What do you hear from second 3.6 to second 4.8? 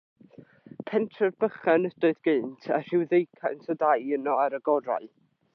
o dai ynddo ar y